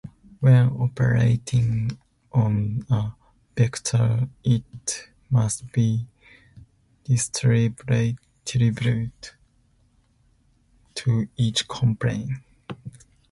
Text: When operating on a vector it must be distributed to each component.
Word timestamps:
When 0.39 0.69
operating 0.71 1.95
on 2.31 2.87
a 2.89 3.13
vector 3.55 4.27
it 4.43 5.09
must 5.29 5.71
be 5.71 6.07
distributed 7.03 8.17
to 10.95 11.27
each 11.37 11.67
component. 11.67 12.41